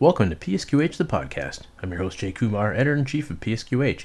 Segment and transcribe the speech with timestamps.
[0.00, 1.62] Welcome to PSQH the podcast.
[1.82, 4.04] I'm your host Jay Kumar, editor in chief of PSQH.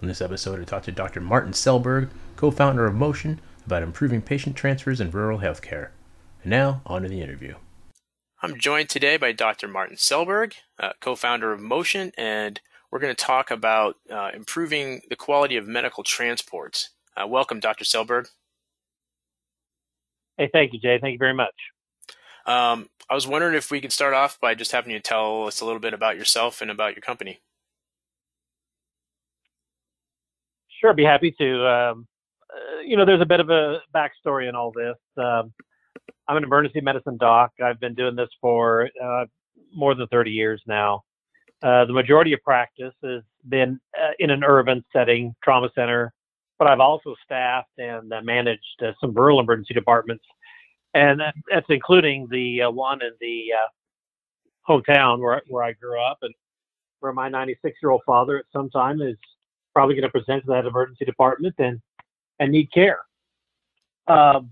[0.00, 1.20] On this episode, I talked to Dr.
[1.20, 5.90] Martin Selberg, co-founder of Motion, about improving patient transfers in rural healthcare.
[6.42, 7.56] And now, on to the interview.
[8.40, 9.68] I'm joined today by Dr.
[9.68, 12.58] Martin Selberg, uh, co-founder of Motion, and
[12.90, 16.88] we're going to talk about uh, improving the quality of medical transports.
[17.14, 17.84] Uh, welcome, Dr.
[17.84, 18.28] Selberg.
[20.38, 20.98] Hey, thank you, Jay.
[20.98, 21.52] Thank you very much.
[22.46, 25.60] Um, I was wondering if we could start off by just having you tell us
[25.60, 27.40] a little bit about yourself and about your company.
[30.80, 31.66] Sure, be happy to.
[31.66, 32.06] Um,
[32.52, 34.96] uh, you know, there's a bit of a backstory in all this.
[35.16, 35.52] Um,
[36.28, 37.52] I'm an emergency medicine doc.
[37.62, 39.24] I've been doing this for uh,
[39.74, 41.02] more than 30 years now.
[41.62, 46.12] Uh, the majority of practice has been uh, in an urban setting, trauma center,
[46.58, 50.24] but I've also staffed and uh, managed some rural emergency departments
[50.96, 56.18] and that's including the uh, one in the uh, hometown where where I grew up,
[56.22, 56.34] and
[57.00, 59.16] where my 96 year old father at some time is
[59.74, 61.80] probably going to present to that emergency department and
[62.40, 63.00] and need care.
[64.08, 64.50] Um,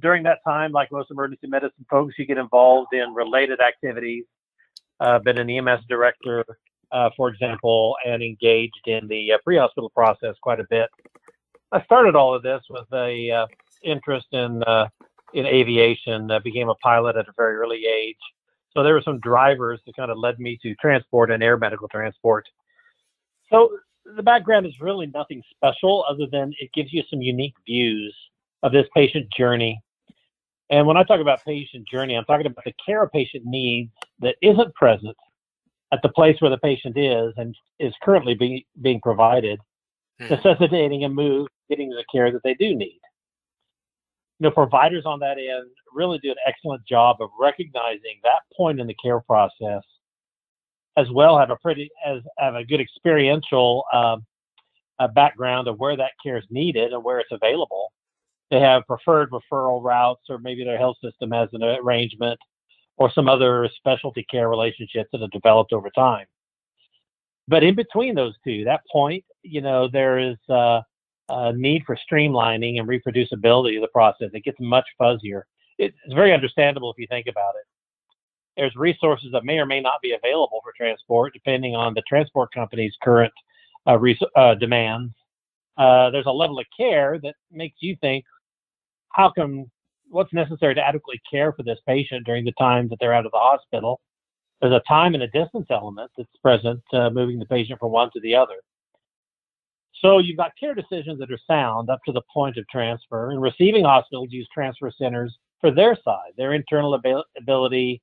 [0.00, 4.24] during that time, like most emergency medicine folks, you get involved in related activities.
[5.00, 6.44] Uh, been an EMS director,
[6.90, 10.88] uh, for example, and engaged in the uh, pre-hospital process quite a bit.
[11.72, 13.46] I started all of this with a uh,
[13.82, 14.86] interest in uh,
[15.34, 18.16] in aviation, uh, became a pilot at a very early age.
[18.72, 21.88] So there were some drivers that kind of led me to transport and air medical
[21.88, 22.48] transport.
[23.52, 23.70] So
[24.16, 28.14] the background is really nothing special other than it gives you some unique views
[28.62, 29.80] of this patient journey.
[30.70, 33.92] And when I talk about patient journey, I'm talking about the care a patient needs
[34.20, 35.16] that isn't present
[35.92, 39.60] at the place where the patient is and is currently be, being provided,
[40.20, 40.28] hmm.
[40.28, 43.00] necessitating a move getting the care that they do need
[44.38, 48.80] you know, providers on that end really do an excellent job of recognizing that point
[48.80, 49.82] in the care process,
[50.96, 54.24] as well have a pretty as have a good experiential um,
[55.14, 57.92] background of where that care is needed and where it's available.
[58.50, 62.38] They have preferred referral routes, or maybe their health system has an arrangement,
[62.96, 66.26] or some other specialty care relationships that have developed over time.
[67.48, 70.80] But in between those two, that point, you know, there is uh,
[71.28, 74.30] uh, need for streamlining and reproducibility of the process.
[74.32, 75.42] It gets much fuzzier.
[75.78, 77.66] It's very understandable if you think about it.
[78.56, 82.52] There's resources that may or may not be available for transport, depending on the transport
[82.52, 83.32] company's current
[83.86, 85.12] uh, res- uh, demands.
[85.76, 88.24] Uh, there's a level of care that makes you think,
[89.08, 89.68] how come,
[90.08, 93.32] what's necessary to adequately care for this patient during the time that they're out of
[93.32, 94.00] the hospital?
[94.60, 98.10] There's a time and a distance element that's present, uh, moving the patient from one
[98.12, 98.54] to the other.
[100.00, 103.40] So you've got care decisions that are sound up to the point of transfer, and
[103.40, 108.02] receiving hospitals use transfer centers for their side, their internal ab- ability,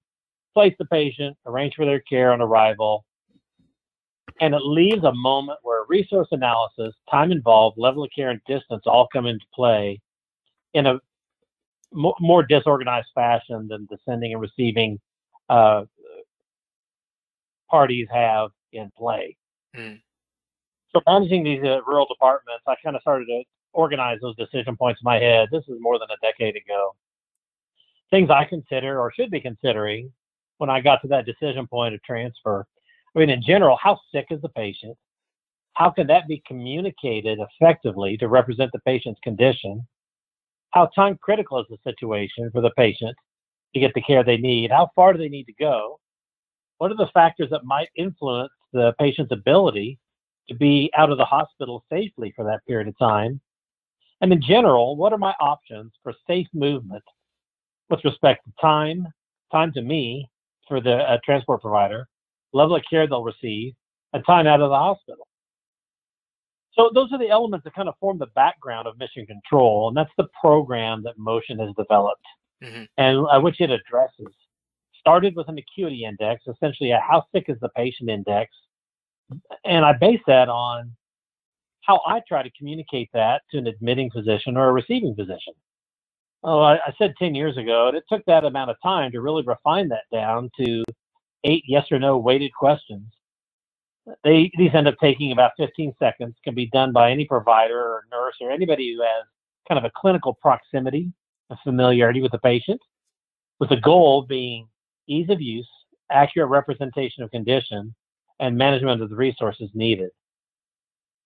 [0.54, 3.06] place the patient, arrange for their care on arrival,
[4.40, 8.84] and it leaves a moment where resource analysis, time involved, level of care, and distance
[8.86, 10.00] all come into play
[10.74, 11.00] in a
[11.94, 14.98] more disorganized fashion than the sending and receiving
[15.50, 15.84] uh,
[17.70, 19.36] parties have in play.
[19.76, 20.00] Mm
[20.94, 23.44] so managing these uh, rural departments, I kind of started to
[23.74, 25.50] organize those decision points in my head.
[25.52, 26.96] This is more than a decade ago.
[28.10, 30.12] Things I consider or should be considering
[30.58, 32.66] when I got to that decision point of transfer.
[33.16, 34.98] I mean, in general, how sick is the patient?
[35.74, 39.88] How can that be communicated effectively to represent the patient's condition?
[40.72, 43.16] How time critical is the situation for the patient
[43.74, 44.72] to get the care they need?
[44.72, 46.00] How far do they need to go?
[46.78, 49.98] What are the factors that might influence the patient's ability
[50.50, 53.40] to be out of the hospital safely for that period of time?
[54.22, 57.04] And in general, what are my options for safe movement
[57.90, 59.08] with respect to time,
[59.52, 60.30] time to me
[60.68, 62.08] for the uh, transport provider,
[62.54, 63.74] level of care they'll receive,
[64.14, 65.28] and time out of the hospital?
[66.74, 69.98] So those are the elements that kind of form the background of mission control, and
[69.98, 72.26] that's the program that Motion has developed
[72.64, 72.84] mm-hmm.
[72.98, 74.34] and uh, which it addresses.
[75.00, 78.52] Started with an acuity index, essentially a how sick is the patient index,
[79.66, 80.92] and I base that on
[81.82, 85.54] how I try to communicate that to an admitting physician or a receiving physician.
[86.44, 89.22] Oh, I, I said 10 years ago, and it took that amount of time to
[89.22, 90.84] really refine that down to
[91.44, 93.06] eight yes or no weighted questions.
[94.24, 96.36] They these end up taking about 15 seconds.
[96.44, 99.26] Can be done by any provider or nurse or anybody who has
[99.68, 101.14] kind of a clinical proximity,
[101.52, 102.82] a familiarity with the patient,
[103.60, 104.68] with the goal being
[105.08, 105.70] ease of use,
[106.12, 107.94] accurate representation of condition,
[108.42, 110.10] and management of the resources needed.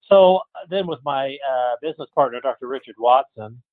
[0.08, 2.68] So then, with my uh, business partner, Dr.
[2.68, 3.64] Richard Watson,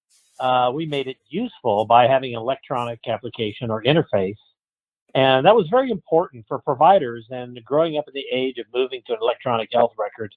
[0.40, 4.38] uh, we made it useful by having an electronic application or interface
[5.14, 7.26] And that was very important for providers.
[7.30, 10.34] And growing up in the age of moving to an electronic health record,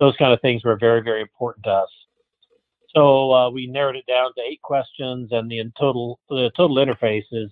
[0.00, 1.90] those kind of things were very, very important to us.
[2.94, 7.24] So uh, we narrowed it down to eight questions, and the total the total interface
[7.32, 7.50] is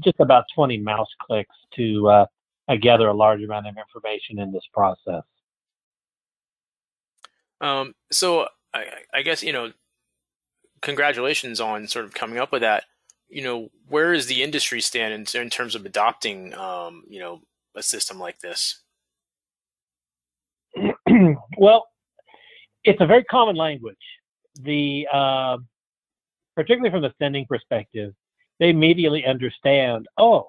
[0.00, 2.08] just about 20 mouse clicks to
[2.72, 5.22] uh, gather a large amount of information in this process.
[7.60, 9.72] Um, so I, I guess you know,
[10.80, 12.84] congratulations on sort of coming up with that.
[13.28, 17.40] You know, where is the industry stand in, in terms of adopting, um, you know,
[17.74, 18.82] a system like this?
[21.56, 21.86] well,
[22.84, 23.96] it's a very common language.
[24.60, 25.58] The uh,
[26.56, 28.12] particularly from the sending perspective,
[28.58, 30.06] they immediately understand.
[30.18, 30.48] Oh,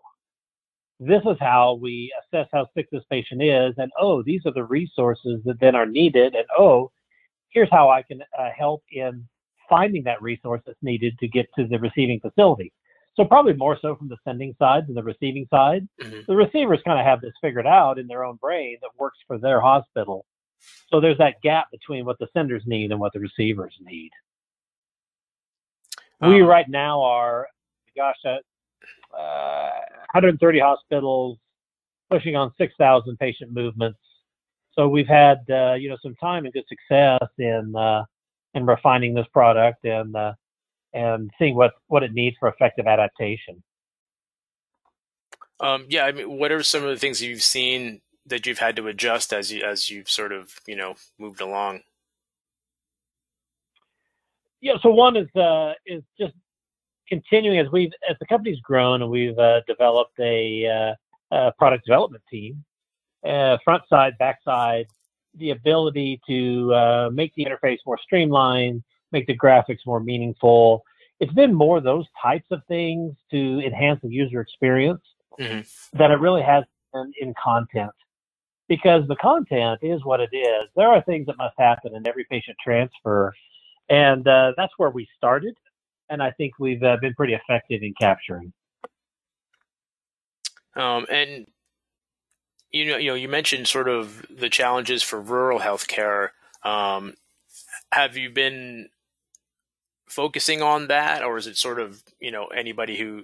[1.08, 4.64] this is how we assess how sick this patient is, and oh, these are the
[4.64, 6.92] resources that then are needed, and oh,
[7.50, 9.28] here's how I can uh, help in
[9.70, 12.72] finding that resource that's needed to get to the receiving facility.
[13.16, 15.88] So probably more so from the sending side than the receiving side.
[16.02, 16.22] Mm-hmm.
[16.28, 19.38] The receivers kind of have this figured out in their own brain that works for
[19.38, 20.26] their hospital.
[20.90, 24.12] So there's that gap between what the senders need and what the receivers need.
[26.22, 27.48] Um, we right now are,
[27.96, 28.44] gosh, at
[29.18, 29.70] uh,
[30.14, 31.38] 130 hospitals,
[32.10, 34.00] pushing on 6,000 patient movements
[34.76, 38.04] so we've had uh, you know some time and good success in uh,
[38.54, 40.34] in refining this product and uh,
[40.94, 43.64] and seeing what what it needs for effective adaptation.
[45.60, 48.76] Um, yeah, I mean, what are some of the things you've seen that you've had
[48.78, 51.82] to adjust as you as you've sort of you know moved along?
[54.60, 56.34] Yeah, so one is uh, is just
[57.08, 60.96] continuing as we've as the company's grown and we've uh, developed a,
[61.32, 62.64] uh, a product development team
[63.26, 64.88] uh, front side, back side,
[65.36, 70.84] the ability to uh, make the interface more streamlined, make the graphics more meaningful.
[71.20, 75.02] It's been more those types of things to enhance the user experience
[75.40, 75.98] mm-hmm.
[75.98, 76.64] than it really has
[76.94, 77.92] been in content.
[78.68, 80.70] Because the content is what it is.
[80.76, 83.34] There are things that must happen in every patient transfer,
[83.90, 85.56] and uh, that's where we started.
[86.10, 88.54] And I think we've uh, been pretty effective in capturing.
[90.76, 91.46] Um, and
[92.72, 96.30] you know, you know, you mentioned sort of the challenges for rural healthcare.
[96.64, 97.14] Um,
[97.92, 98.90] have you been
[100.08, 103.24] focusing on that, or is it sort of you know anybody who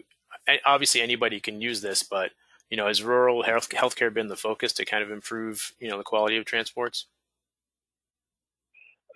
[0.66, 2.32] obviously anybody can use this, but
[2.70, 5.98] you know, has rural health healthcare been the focus to kind of improve you know
[5.98, 7.06] the quality of transports?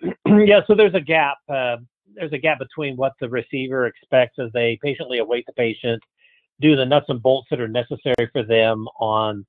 [0.26, 1.38] yeah, so there's a gap.
[1.48, 1.76] Uh,
[2.14, 6.02] there's a gap between what the receiver expects as they patiently await the patient,
[6.60, 9.44] do the nuts and bolts that are necessary for them on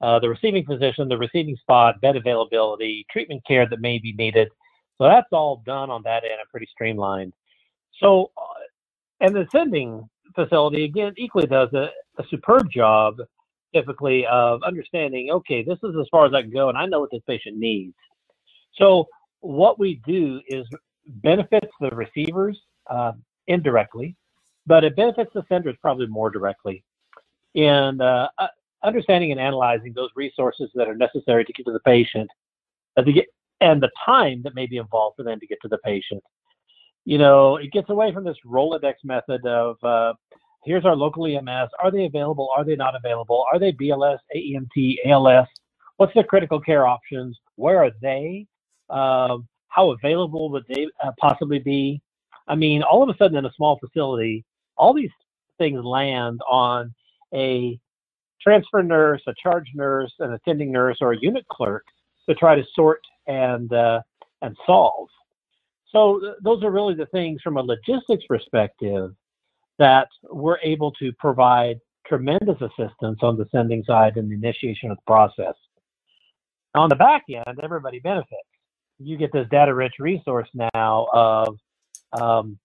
[0.00, 4.48] uh, the receiving physician, the receiving spot, bed availability, treatment care that may be needed.
[4.98, 7.32] So that's all done on that end and pretty streamlined.
[8.00, 13.16] So, uh, and the sending facility, again, equally does a, a superb job
[13.74, 17.00] typically of understanding, okay, this is as far as I can go and I know
[17.00, 17.94] what this patient needs.
[18.74, 19.06] So
[19.40, 20.66] what we do is
[21.22, 22.58] benefits the receivers
[22.88, 23.12] uh,
[23.46, 24.16] indirectly,
[24.66, 26.84] but it benefits the senders probably more directly.
[27.54, 28.28] And uh,
[28.82, 32.30] understanding and analyzing those resources that are necessary to get to the patient
[32.96, 33.02] uh,
[33.60, 36.22] and the time that may be involved for them to get to the patient.
[37.04, 40.14] You know, it gets away from this Rolodex method of uh,
[40.64, 41.70] here's our local EMS.
[41.82, 42.50] Are they available?
[42.56, 43.44] Are they not available?
[43.52, 45.48] Are they BLS, AEMT, ALS?
[45.96, 47.38] What's their critical care options?
[47.56, 48.46] Where are they?
[48.88, 52.00] Um, how available would they uh, possibly be?
[52.46, 54.44] I mean, all of a sudden in a small facility,
[54.76, 55.10] all these
[55.58, 56.92] things land on
[57.32, 57.78] a
[58.42, 61.84] transfer nurse, a charge nurse, an attending nurse, or a unit clerk
[62.28, 64.00] to try to sort and uh,
[64.42, 65.08] and solve.
[65.92, 69.14] So th- those are really the things from a logistics perspective
[69.78, 74.98] that we're able to provide tremendous assistance on the sending side and the initiation of
[74.98, 75.54] the process.
[76.74, 78.48] On the back end, everybody benefits.
[79.02, 81.56] You get this data-rich resource now of
[82.20, 82.58] um,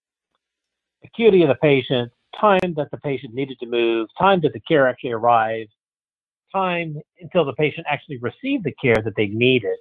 [1.04, 4.88] acuity of the patient, time that the patient needed to move, time that the care
[4.88, 5.72] actually arrived,
[6.54, 9.78] time until the patient actually received the care that they needed.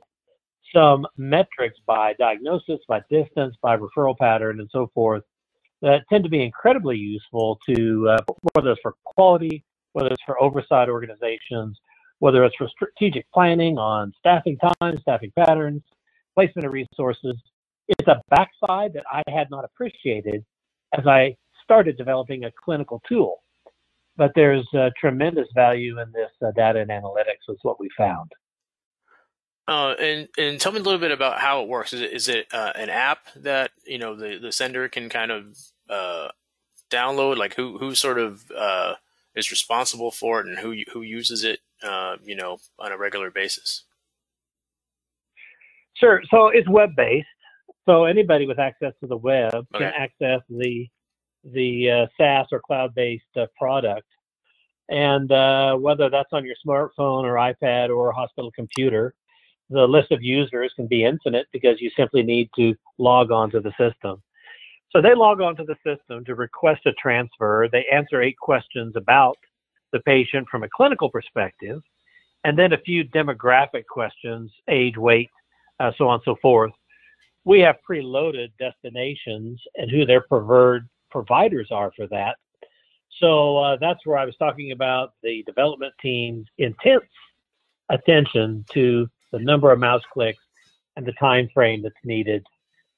[0.73, 5.23] Some metrics by diagnosis, by distance, by referral pattern, and so forth
[5.83, 8.19] that tend to be incredibly useful to uh,
[8.55, 11.79] whether it's for quality, whether it's for oversight organizations,
[12.21, 15.83] whether it's for strategic planning on staffing time, staffing patterns,
[16.35, 17.37] placement of resources.
[17.89, 20.45] is a backside that I had not appreciated
[20.97, 23.43] as I started developing a clinical tool.
[24.17, 28.31] But there's uh, tremendous value in this uh, data and analytics, is what we found.
[29.67, 31.93] Uh, and and tell me a little bit about how it works.
[31.93, 35.33] Is it is it uh, an app that you know the, the sender can kind
[35.33, 36.29] of uh,
[36.91, 37.39] download?
[37.39, 38.95] Like who who sort of uh,
[39.35, 41.61] is responsible for it and who who uses it,
[42.23, 43.85] you know, on a regular basis?
[45.97, 46.23] Sure.
[46.31, 47.27] So it's web based.
[47.87, 49.67] So anybody with access to the web Okay.
[49.79, 50.89] can access the
[51.45, 54.07] the uh, SaaS or cloud based uh, product,
[54.89, 59.15] and uh, whether that's on your smartphone or iPad or a hospital computer,
[59.71, 63.61] the list of users can be infinite because you simply need to log on to
[63.61, 64.23] the system.
[64.91, 67.69] So they log on to the system to request a transfer.
[67.71, 69.37] They answer eight questions about
[69.93, 71.83] the patient from a clinical perspective,
[72.45, 75.31] and then a few demographic questions, age, weight,
[75.81, 76.73] uh, so on and so forth.
[77.45, 82.37] We have preloaded destinations and who their preferred providers are for that.
[83.21, 87.05] So uh, that's where I was talking about the development team's intense
[87.91, 90.43] attention to the number of mouse clicks
[90.97, 92.45] and the time frame that's needed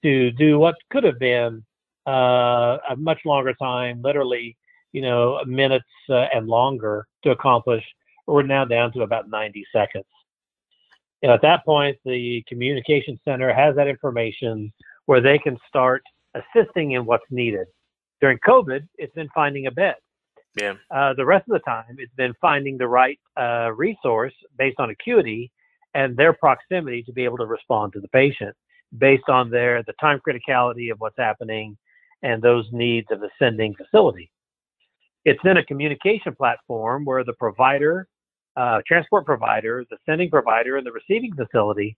[0.02, 1.64] to do what could have been
[2.06, 4.56] uh, a much longer time, literally,
[4.92, 7.84] you know, minutes uh, and longer to accomplish.
[8.26, 10.04] We're now down to about 90 seconds.
[11.22, 14.72] You know, at that point, the communication center has that information
[15.06, 16.02] where they can start
[16.34, 17.66] assisting in what's needed.
[18.20, 19.96] During COVID, it's been finding a bed.
[20.54, 20.74] Yeah.
[20.90, 24.90] Uh, the rest of the time, it's been finding the right uh, resource based on
[24.90, 25.50] acuity
[25.94, 28.54] and their proximity to be able to respond to the patient
[28.98, 31.76] based on their the time criticality of what's happening
[32.22, 34.30] and those needs of the sending facility.
[35.24, 38.08] It's then a communication platform where the provider,
[38.56, 41.96] uh, transport provider, the sending provider, and the receiving facility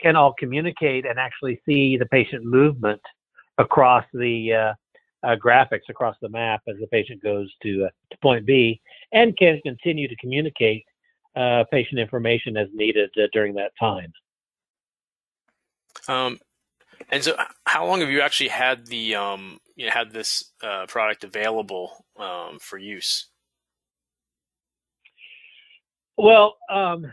[0.00, 3.00] can all communicate and actually see the patient movement
[3.58, 4.72] across the uh,
[5.22, 8.80] uh, graphics across the map as the patient goes to, uh, to point B,
[9.12, 10.84] and can continue to communicate
[11.36, 14.12] uh, patient information as needed uh, during that time.
[16.08, 16.38] Um,
[17.10, 20.52] and so, how long have you actually had the um, you know, had this
[20.88, 23.28] product available um, for use?
[26.16, 27.12] Well, um,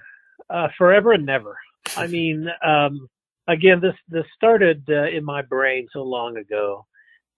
[0.49, 1.57] uh, forever and never.
[1.97, 3.07] I mean, um,
[3.47, 6.85] again, this this started uh, in my brain so long ago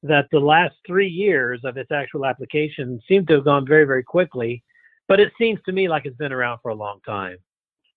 [0.03, 4.03] that the last three years of its actual application seem to have gone very, very
[4.03, 4.63] quickly.
[5.07, 7.37] But it seems to me like it's been around for a long time.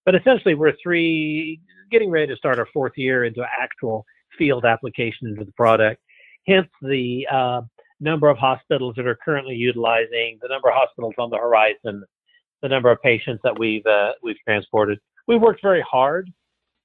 [0.04, 4.04] But essentially, we're three getting ready to start our fourth year into actual
[4.38, 6.00] field application into the product.
[6.46, 7.62] Hence the uh,
[8.00, 12.04] number of hospitals that are currently utilizing, the number of hospitals on the horizon,
[12.63, 14.99] the number of patients that we've uh, we've transported.
[15.27, 16.31] We worked very hard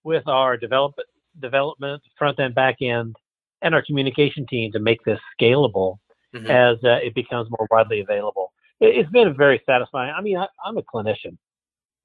[0.03, 1.07] with our development
[1.39, 3.15] development front end, back end,
[3.61, 5.97] and our communication team to make this scalable
[6.33, 6.49] Mhm.
[6.49, 8.53] as uh, it becomes more widely available.
[8.79, 10.13] It, it's been very satisfying.
[10.17, 11.37] I mean, I, I'm a clinician,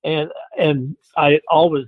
[0.03, 1.87] and and I always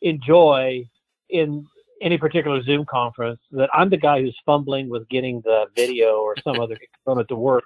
[0.00, 0.84] enjoy
[1.30, 1.66] in
[2.00, 6.36] any particular Zoom conference that I'm the guy who's fumbling with getting the video or
[6.44, 7.64] some other component to work.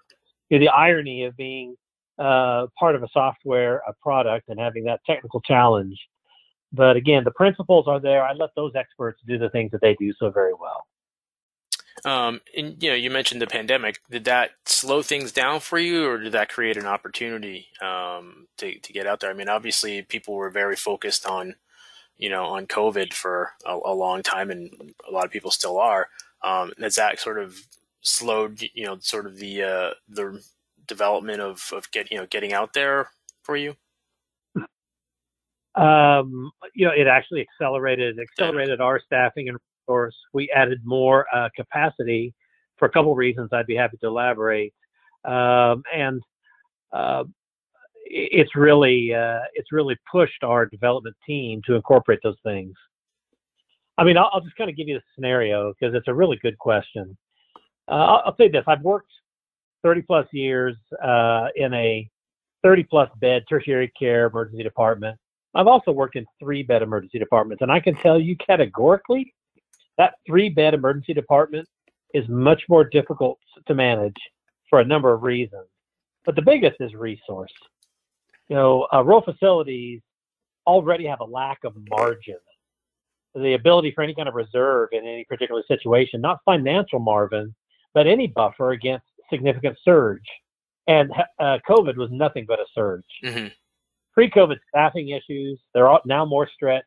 [0.48, 1.76] You know, the irony of being
[2.18, 5.98] uh, part of a software, a product, and having that technical challenge.
[6.72, 8.24] But again, the principles are there.
[8.24, 10.86] I let those experts do the things that they do so very well.
[12.04, 14.00] Um, and you know, you mentioned the pandemic.
[14.10, 18.78] Did that slow things down for you, or did that create an opportunity um, to
[18.78, 19.30] to get out there?
[19.30, 21.56] I mean, obviously, people were very focused on
[22.16, 25.78] you know on COVID for a, a long time, and a lot of people still
[25.78, 26.08] are.
[26.42, 27.58] Um, has that sort of
[28.00, 30.42] slowed you know sort of the uh, the
[30.88, 33.10] development of of get you know getting out there
[33.42, 33.74] for you?
[35.74, 40.16] Um, you know, it actually accelerated accelerated our staffing and resource.
[40.32, 42.34] We added more uh, capacity
[42.78, 43.50] for a couple of reasons.
[43.52, 44.74] I'd be happy to elaborate.
[45.24, 46.22] Um, and
[46.92, 47.24] uh,
[48.04, 52.74] it's really uh, it's really pushed our development team to incorporate those things.
[53.98, 56.38] I mean, I'll, I'll just kind of give you a scenario because it's a really
[56.42, 57.16] good question.
[57.88, 59.12] Uh, I'll, I'll say this: I've worked
[59.82, 62.08] 30 plus years uh, in a
[62.62, 65.18] 30 plus bed tertiary care emergency department.
[65.54, 69.32] I've also worked in three bed emergency departments, and I can tell you categorically
[69.96, 71.68] that three bed emergency department
[72.14, 74.16] is much more difficult to manage
[74.68, 75.66] for a number of reasons.
[76.24, 77.52] But the biggest is resource.
[78.48, 80.00] You know, uh, rural facilities
[80.66, 82.36] already have a lack of margin,
[83.34, 87.54] the ability for any kind of reserve in any particular situation, not financial margin,
[87.94, 90.24] but any buffer against significant surge.
[90.86, 93.48] And uh, COVID was nothing but a surge hmm
[94.18, 95.60] pre-COVID staffing issues.
[95.72, 96.86] They're all now more stretched.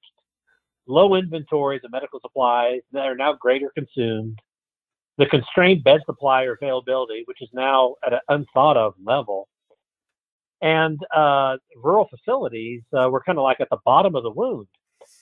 [0.86, 4.38] Low inventories of medical supplies that are now greater consumed.
[5.17, 9.48] The constrained bed supply or availability, which is now at an unthought of level.
[10.62, 14.67] And uh, rural facilities uh, were kind of like at the bottom of the wound.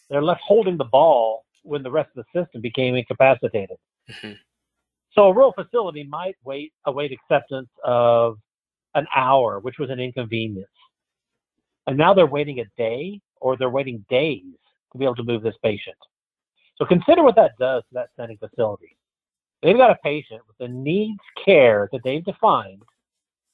[0.09, 3.77] They're left holding the ball when the rest of the system became incapacitated.
[4.09, 4.39] Mhm.
[5.19, 8.37] So a rural facility might wait await acceptance of
[8.95, 10.69] an hour, which was an inconvenience.
[11.87, 14.55] And now they're waiting a day or they're waiting days
[14.93, 15.97] to be able to move this patient.
[16.77, 18.95] So consider what that does to that sending facility.
[19.61, 22.81] They've got a patient with the needs care that they've defined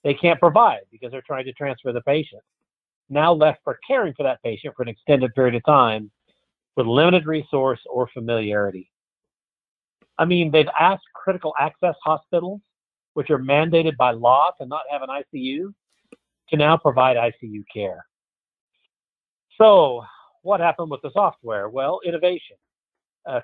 [0.03, 2.43] they can't provide because they're trying to transfer the patient.
[3.09, 6.11] Now left for caring for that patient for an extended period of time
[6.75, 8.91] with limited resource or familiarity.
[10.17, 12.61] I mean, they've asked critical access hospitals,
[13.13, 15.73] which are mandated by law to not have an ICU,
[16.49, 18.05] to now provide ICU care.
[19.57, 20.03] So,
[20.41, 21.69] what happened with the software?
[21.69, 22.57] Well, innovation,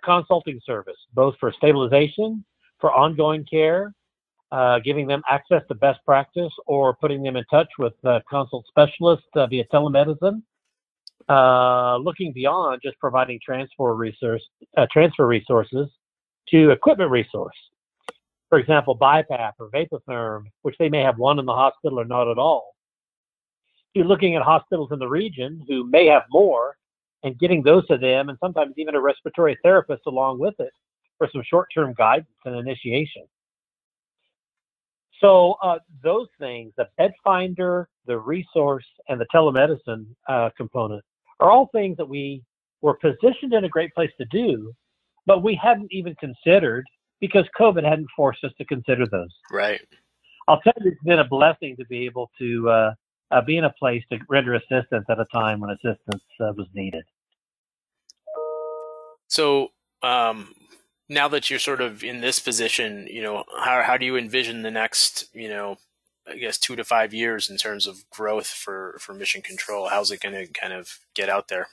[0.04, 2.44] consulting service, both for stabilization,
[2.80, 3.94] for ongoing care,
[4.51, 7.94] uh, giving them access to best practice, or putting them in touch with
[8.30, 10.42] consult specialists uh, via telemedicine.
[11.30, 14.44] Uh, looking beyond just providing transfer resource,
[14.75, 15.88] uh, transfer resources
[16.51, 17.55] to equipment resource.
[18.50, 22.27] For example, BiPAP or Vapotherm, which they may have one in the hospital or not
[22.27, 22.75] at all.
[23.93, 26.75] You're looking at hospitals in the region who may have more
[27.24, 30.74] and getting those to them and sometimes even a respiratory therapist along with it
[31.17, 33.24] for some short-term guidance and initiation.
[35.20, 41.03] So uh, those things, the bed finder, the resource, and the telemedicine uh, component
[41.39, 42.41] are all things that we
[42.81, 44.74] were positioned in a great place to do,
[45.32, 46.84] but we hadn't even considered
[47.22, 49.34] because COVID hadn't forced us to consider those.
[49.50, 49.80] Right.
[50.50, 52.94] I'll tell you, it's been a blessing to be able to uh,
[53.32, 56.68] uh, be in a place to render assistance at a time when assistance uh, was
[56.74, 57.06] needed.
[59.28, 59.70] So,
[60.04, 60.54] um,
[61.08, 64.64] now that you're sort of in this position, you know, how how do you envision
[64.64, 65.78] the next, you know,
[66.28, 69.88] I guess two to five years in terms of growth for for Mission Control?
[69.88, 71.70] How's it going to kind of get out there?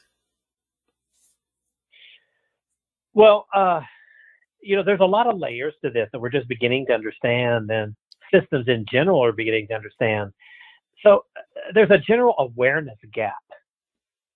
[3.19, 3.81] Well, uh,
[4.63, 7.69] you know, there's a lot of layers to this that we're just beginning to understand,
[7.69, 7.97] and
[8.33, 10.33] systems in general are beginning to understand.
[11.03, 13.35] So uh, there's a general awareness gap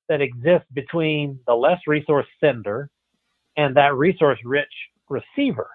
[0.09, 2.91] that exists between the less resource sender
[3.57, 4.75] and that resource rich
[5.09, 5.69] receiver.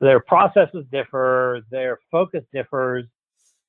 [0.00, 3.04] Their processes differ, their focus differs.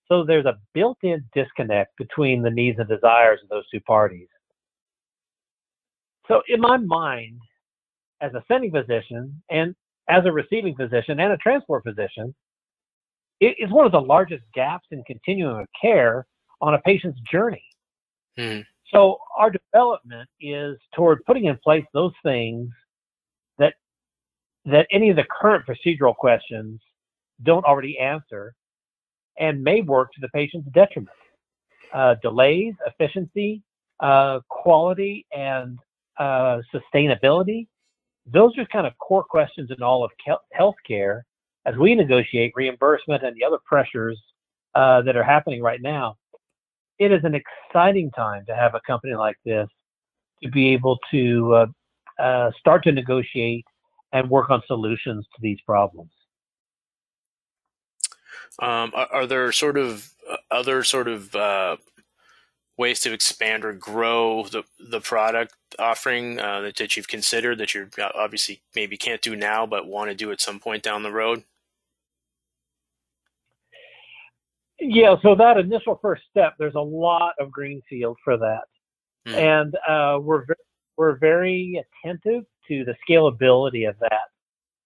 [0.08, 4.30] So there's a built in disconnect between the needs and desires of those two parties.
[6.30, 7.42] So, in my mind,
[8.22, 9.76] as a sending physician and
[10.08, 12.34] as a receiving physician and a transport physician,
[13.40, 16.26] it is one of the largest gaps in continuum of care
[16.62, 17.64] on a patient's journey.
[18.38, 18.60] Hmm.
[18.94, 22.70] So, our development is toward putting in place those things
[23.60, 23.76] that
[24.66, 26.82] that any of the current procedural questions
[27.44, 28.56] don't already answer
[29.38, 31.16] and may work to the patient's detriment.
[31.94, 33.64] Uh, delays, efficiency,
[34.00, 35.80] uh, quality, and
[36.20, 37.68] uh, sustainability.
[38.32, 40.12] Those are kind of core questions in all of
[40.58, 41.22] healthcare
[41.66, 44.20] as we negotiate reimbursement and the other pressures
[44.76, 46.16] uh, that are happening right now.
[47.00, 49.68] It is an exciting time to have a company like this
[50.44, 51.66] to be able to uh,
[52.22, 53.66] uh, start to negotiate
[54.12, 56.12] and work on solutions to these problems.
[58.60, 61.78] Um, are, are, there sort of uh, other sort of uh,
[62.80, 67.76] ways to expand or grow the the product offering uh, that, that you've considered that
[67.76, 71.12] you obviously maybe can't do now but want to do at some point down the
[71.12, 71.44] road?
[74.80, 78.64] Yeah, so that initial first step, there's a lot of greenfield for that,
[79.28, 79.36] mm.
[79.36, 80.58] and uh, we're very,
[80.96, 84.30] we're very attentive to the scalability of that.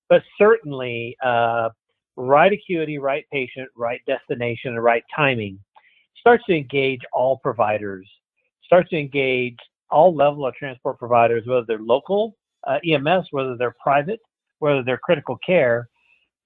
[0.10, 1.69] But certainly, uh,
[2.15, 5.60] right acuity, right patient, right destination, and right timing
[6.24, 8.08] starts to engage all providers,
[8.64, 9.58] starts to engage
[9.92, 12.34] all level of transport providers, whether they're local
[12.66, 14.22] uh, EMS, whether they're private,
[14.60, 15.90] whether they're critical care.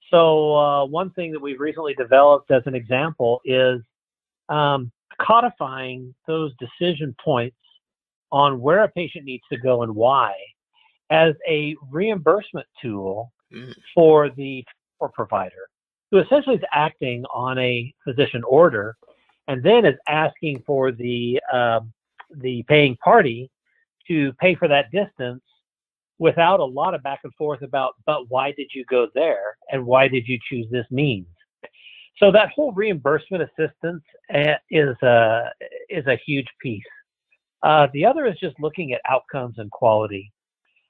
[0.10, 3.82] So uh, one thing that we've recently developed as an example is
[4.50, 7.58] um, codifying those decision points
[8.32, 10.34] on where a patient needs to go and why
[11.12, 13.72] as a reimbursement tool mm.
[13.94, 14.66] for the
[14.98, 15.70] for provider
[16.10, 18.96] who essentially is acting on a physician order
[19.48, 21.80] and then is asking for the uh,
[22.36, 23.50] the paying party
[24.08, 25.42] to pay for that distance
[26.20, 29.58] without a lot of back and forth about but why did you go there?
[29.72, 31.28] And why did you choose this means?
[32.18, 35.52] So that whole reimbursement assistance eh, is a
[35.90, 36.84] is a huge piece.
[37.64, 40.32] Uh, the other is just looking at outcomes and quality.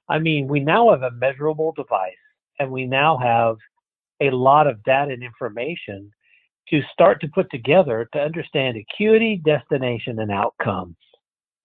[0.10, 2.14] I mean, we now have a measurable device
[2.60, 3.58] and we now have
[4.22, 6.12] a lot of data and information
[6.70, 10.96] to start to put together to understand acuity, destination, and outcomes.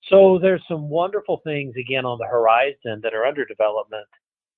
[0.09, 4.07] So there's some wonderful things again on the horizon that are under development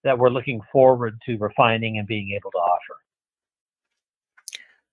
[0.02, 2.96] that we're looking forward to refining and being able to offer.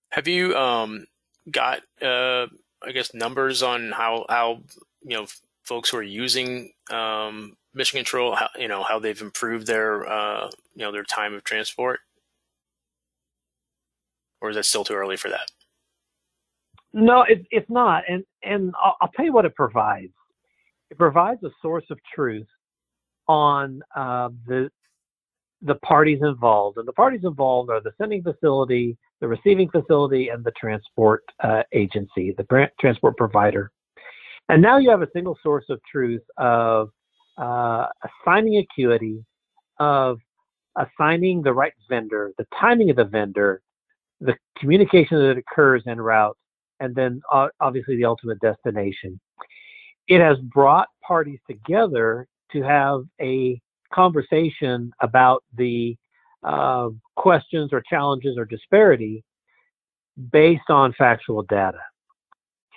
[0.09, 1.05] Have you um,
[1.49, 2.47] got, uh,
[2.83, 4.61] I guess, numbers on how how
[5.03, 5.27] you know
[5.63, 10.49] folks who are using um, mission control, how, you know, how they've improved their uh,
[10.75, 12.01] you know their time of transport,
[14.41, 15.51] or is that still too early for that?
[16.93, 20.11] No, it, it's not, and and I'll, I'll, tell you what it provides.
[20.89, 22.47] It provides a source of truth
[23.27, 24.69] on uh, the
[25.61, 30.43] the parties involved, and the parties involved are the sending facility, the receiving facility, and
[30.43, 33.71] the transport uh, agency, the transport provider.
[34.49, 36.89] And now you have a single source of truth of
[37.37, 37.87] uh,
[38.25, 39.23] assigning acuity,
[39.79, 40.19] of
[40.75, 43.61] assigning the right vendor, the timing of the vendor,
[44.21, 46.37] the communication that occurs en route,
[46.79, 49.19] and then uh, obviously the ultimate destination.
[50.07, 53.59] It has brought parties together to have a
[53.93, 55.97] conversation about the
[56.43, 59.23] uh, questions or challenges or disparity
[60.31, 61.79] based on factual data.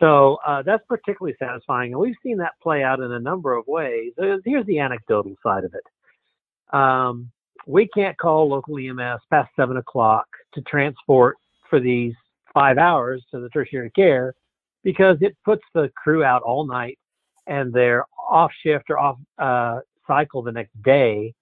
[0.00, 3.66] So uh, that's particularly satisfying, and we've seen that play out in a number of
[3.66, 4.12] ways.
[4.44, 6.76] Here's the anecdotal side of it.
[6.76, 7.30] Um,
[7.66, 11.36] we can't call local EMS past seven o'clock to transport
[11.68, 12.14] for these
[12.52, 14.34] five hours to the tertiary care
[14.82, 16.98] because it puts the crew out all night
[17.46, 21.34] and they're off shift or off uh, cycle the next day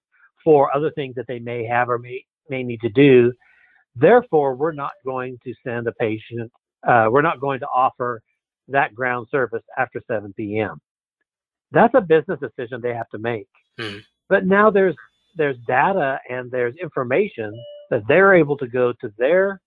[0.43, 3.31] for other things that they may have or may, may need to do.
[3.95, 6.51] Therefore, we're not going to send a patient,
[6.87, 8.21] uh, we're not going to offer
[8.67, 10.79] that ground service after 7 p.m.
[11.71, 13.47] That's a business decision they have to make.
[13.79, 13.99] Mm-hmm.
[14.29, 14.95] But now there's
[15.35, 17.53] there's data and there's information
[17.93, 19.61] that they're able to go to their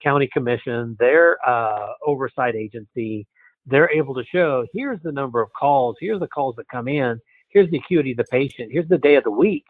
[0.00, 3.26] county commission, their uh, oversight agency,
[3.66, 7.20] they're able to show here's the number of calls, here's the calls that come in,
[7.48, 9.64] here's the acuity of the patient, here's the day of the week,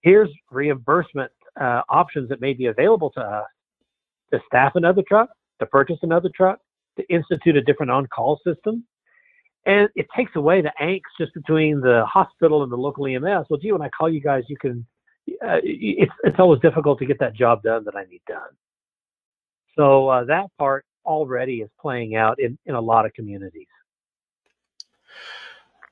[0.00, 1.30] here's reimbursement
[1.60, 3.46] uh, options that may be available to us
[4.32, 5.28] to staff another truck,
[5.60, 6.58] to purchase another truck,
[6.98, 8.84] to institute a different on-call system.
[9.64, 13.46] And it takes away the angst just between the hospital and the local EMS.
[13.48, 14.84] Well, gee, when I call you guys, you can.
[15.28, 18.50] Uh, it's it's always difficult to get that job done that I need done.
[19.76, 23.66] So uh, that part already is playing out in, in a lot of communities.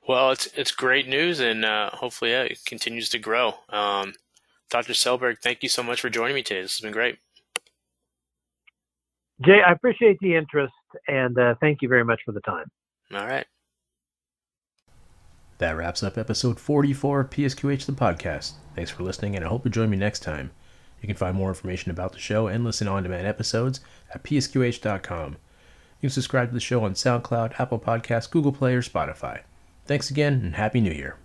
[0.07, 3.55] Well, it's it's great news, and uh, hopefully yeah, it continues to grow.
[3.69, 4.13] Um,
[4.69, 4.93] Dr.
[4.93, 6.61] Selberg, thank you so much for joining me today.
[6.61, 7.17] This has been great.
[9.45, 10.73] Jay, I appreciate the interest,
[11.07, 12.65] and uh, thank you very much for the time.
[13.13, 13.45] All right.
[15.61, 18.53] That wraps up episode 44 of PSQH the podcast.
[18.75, 20.49] Thanks for listening, and I hope you join me next time.
[21.03, 23.79] You can find more information about the show and listen on demand episodes
[24.11, 25.33] at psqh.com.
[25.33, 25.37] You
[26.01, 29.41] can subscribe to the show on SoundCloud, Apple Podcasts, Google Play, or Spotify.
[29.85, 31.17] Thanks again, and Happy New Year.